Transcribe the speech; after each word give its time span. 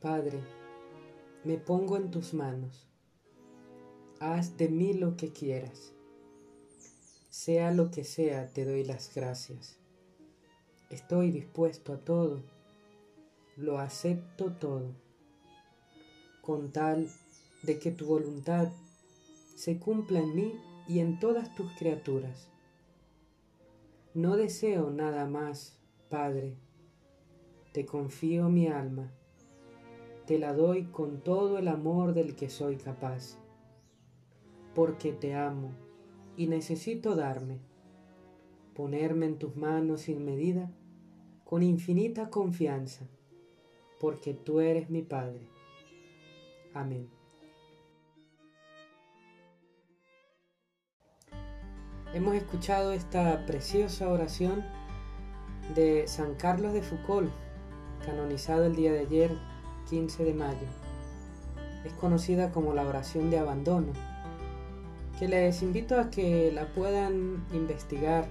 Padre, 0.00 0.40
me 1.44 1.58
pongo 1.58 1.98
en 1.98 2.10
tus 2.10 2.32
manos. 2.32 2.88
Haz 4.18 4.56
de 4.56 4.70
mí 4.70 4.94
lo 4.94 5.14
que 5.18 5.30
quieras. 5.30 5.92
Sea 7.28 7.70
lo 7.70 7.90
que 7.90 8.02
sea, 8.02 8.48
te 8.48 8.64
doy 8.64 8.84
las 8.84 9.14
gracias. 9.14 9.76
Estoy 10.88 11.32
dispuesto 11.32 11.92
a 11.92 11.98
todo. 11.98 12.42
Lo 13.58 13.78
acepto 13.78 14.54
todo. 14.54 14.94
Con 16.40 16.72
tal 16.72 17.10
de 17.62 17.78
que 17.78 17.90
tu 17.90 18.06
voluntad 18.06 18.72
se 19.54 19.78
cumpla 19.78 20.20
en 20.20 20.34
mí 20.34 20.71
y 20.88 21.00
en 21.00 21.18
todas 21.18 21.54
tus 21.54 21.72
criaturas. 21.72 22.48
No 24.14 24.36
deseo 24.36 24.90
nada 24.90 25.26
más, 25.26 25.78
Padre. 26.08 26.56
Te 27.72 27.86
confío 27.86 28.48
mi 28.48 28.68
alma 28.68 29.10
te 30.26 30.38
la 30.38 30.52
doy 30.52 30.84
con 30.84 31.20
todo 31.20 31.58
el 31.58 31.68
amor 31.68 32.14
del 32.14 32.36
que 32.36 32.48
soy 32.48 32.76
capaz, 32.76 33.38
porque 34.74 35.12
te 35.12 35.34
amo 35.34 35.72
y 36.36 36.46
necesito 36.46 37.16
darme, 37.16 37.58
ponerme 38.74 39.26
en 39.26 39.38
tus 39.38 39.56
manos 39.56 40.02
sin 40.02 40.24
medida, 40.24 40.70
con 41.44 41.62
infinita 41.62 42.30
confianza, 42.30 43.06
porque 43.98 44.32
tú 44.32 44.60
eres 44.60 44.90
mi 44.90 45.02
Padre. 45.02 45.48
Amén. 46.72 47.21
Hemos 52.14 52.34
escuchado 52.34 52.92
esta 52.92 53.46
preciosa 53.46 54.06
oración 54.08 54.62
de 55.74 56.06
San 56.06 56.34
Carlos 56.34 56.74
de 56.74 56.82
Foucault, 56.82 57.30
canonizado 58.04 58.66
el 58.66 58.76
día 58.76 58.92
de 58.92 59.00
ayer 59.00 59.30
15 59.88 60.22
de 60.22 60.34
mayo. 60.34 60.66
Es 61.86 61.94
conocida 61.94 62.52
como 62.52 62.74
la 62.74 62.82
oración 62.82 63.30
de 63.30 63.38
abandono, 63.38 63.94
que 65.18 65.26
les 65.26 65.62
invito 65.62 65.98
a 65.98 66.10
que 66.10 66.52
la 66.52 66.66
puedan 66.74 67.46
investigar 67.50 68.28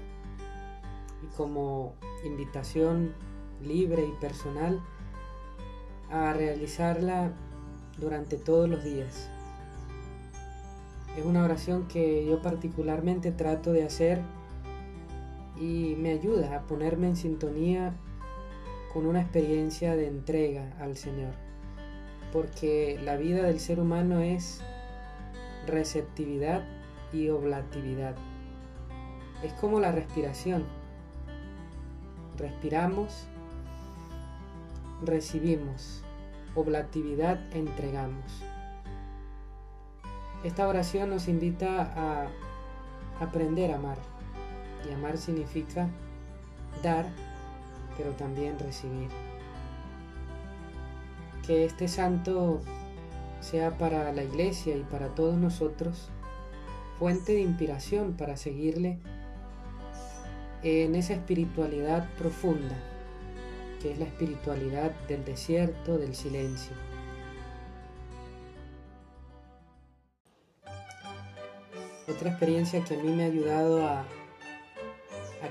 y 1.23 1.35
como 1.35 1.95
invitación 2.23 3.15
libre 3.63 4.05
y 4.05 4.11
personal 4.21 4.79
a 6.11 6.33
realizarla 6.33 7.31
durante 7.97 8.37
todos 8.37 8.69
los 8.69 8.83
días. 8.83 9.27
Es 11.17 11.25
una 11.25 11.43
oración 11.43 11.87
que 11.87 12.25
yo 12.25 12.41
particularmente 12.41 13.31
trato 13.31 13.73
de 13.73 13.83
hacer 13.83 14.21
y 15.59 15.95
me 15.97 16.11
ayuda 16.11 16.55
a 16.55 16.61
ponerme 16.61 17.07
en 17.07 17.15
sintonía 17.15 17.93
con 18.93 19.05
una 19.05 19.21
experiencia 19.21 19.95
de 19.95 20.07
entrega 20.07 20.73
al 20.79 20.97
Señor 20.97 21.33
porque 22.31 22.99
la 23.03 23.17
vida 23.17 23.43
del 23.43 23.59
ser 23.59 23.79
humano 23.79 24.21
es 24.21 24.61
receptividad 25.67 26.63
y 27.11 27.29
oblatividad. 27.29 28.15
Es 29.43 29.53
como 29.53 29.79
la 29.79 29.91
respiración. 29.91 30.65
Respiramos, 32.37 33.27
recibimos, 35.03 36.03
oblatividad 36.55 37.39
entregamos. 37.53 38.43
Esta 40.43 40.67
oración 40.67 41.09
nos 41.09 41.27
invita 41.27 41.91
a 41.95 42.27
aprender 43.23 43.71
a 43.71 43.75
amar. 43.75 43.97
Y 44.89 44.93
amar 44.93 45.17
significa 45.17 45.87
dar, 46.81 47.05
pero 47.97 48.11
también 48.11 48.57
recibir 48.57 49.09
que 51.45 51.65
este 51.65 51.87
santo 51.87 52.61
sea 53.39 53.77
para 53.77 54.11
la 54.13 54.23
iglesia 54.23 54.75
y 54.75 54.83
para 54.83 55.09
todos 55.09 55.35
nosotros 55.37 56.09
fuente 56.99 57.33
de 57.33 57.41
inspiración 57.41 58.13
para 58.13 58.37
seguirle 58.37 58.99
en 60.61 60.93
esa 60.93 61.13
espiritualidad 61.13 62.07
profunda, 62.17 62.77
que 63.81 63.91
es 63.91 63.97
la 63.97 64.05
espiritualidad 64.05 64.91
del 65.07 65.25
desierto, 65.25 65.97
del 65.97 66.13
silencio. 66.13 66.75
Otra 72.11 72.29
experiencia 72.29 72.83
que 72.83 72.95
a 72.95 72.97
mí 72.97 73.09
me 73.09 73.23
ha 73.23 73.27
ayudado 73.27 73.87
a, 73.87 74.05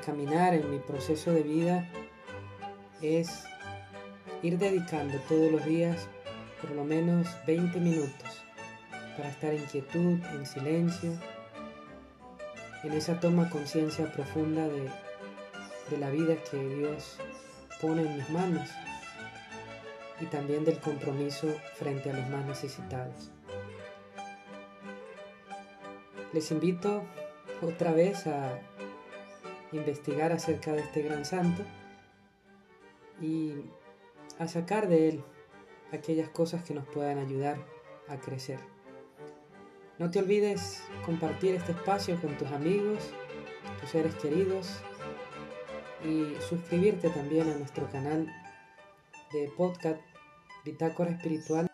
caminar 0.05 0.55
en 0.55 0.71
mi 0.71 0.79
proceso 0.79 1.31
de 1.31 1.43
vida 1.43 1.87
es 3.03 3.45
ir 4.43 4.57
dedicando 4.57 5.19
todos 5.29 5.53
los 5.53 5.65
días 5.67 6.09
por 6.61 6.71
lo 6.71 6.85
menos 6.85 7.27
20 7.47 7.79
minutos 7.81 8.45
para 9.17 9.29
estar 9.29 9.53
en 9.53 9.65
quietud, 9.67 10.19
en 10.33 10.47
silencio, 10.47 11.13
en 12.83 12.93
esa 12.93 13.21
toma 13.21 13.51
conciencia 13.51 14.11
profunda 14.11 14.69
de 14.69 15.99
la 15.99 16.09
vida 16.09 16.37
que 16.51 16.57
Dios 16.57 17.19
pone 17.81 18.03
en 18.03 18.17
mis 18.17 18.31
manos 18.31 18.69
y 20.21 20.27
también 20.27 20.65
del 20.65 20.79
compromiso 20.79 21.49
frente 21.77 22.11
a 22.11 22.15
los 22.15 22.29
más 22.31 22.47
necesitados. 22.47 23.31
Les 26.33 26.51
invito 26.53 27.03
otra 27.61 27.93
vez 27.93 28.27
a 28.27 28.61
investigar 29.73 30.33
acerca 30.33 30.73
de 30.73 30.81
este 30.81 31.03
gran 31.03 31.25
santo 31.25 31.63
y 33.21 33.55
a 34.39 34.47
sacar 34.47 34.89
de 34.89 35.09
él 35.09 35.25
aquellas 35.93 36.29
cosas 36.29 36.63
que 36.63 36.73
nos 36.75 36.87
puedan 36.87 37.19
ayudar 37.19 37.59
a 38.09 38.19
crecer. 38.19 38.61
No 39.99 40.11
te 40.11 40.21
olvides 40.21 40.83
compartir 41.05 41.55
este 41.55 41.73
espacio 41.73 42.21
con 42.21 42.37
tus 42.39 42.49
amigos, 42.53 43.11
tus 43.81 43.91
seres 43.91 44.15
queridos 44.15 44.81
y 46.05 46.35
suscribirte 46.49 47.11
también 47.11 47.51
a 47.51 47.57
nuestro 47.57 47.91
canal 47.91 48.27
de 49.33 49.51
podcast 49.57 50.01
Bitácora 50.65 51.11
Espiritual 51.11 51.70